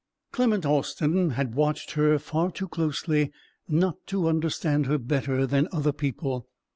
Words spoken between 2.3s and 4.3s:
too closely not to